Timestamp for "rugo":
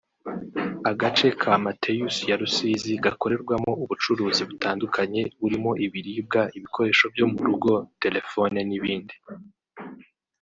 7.47-7.71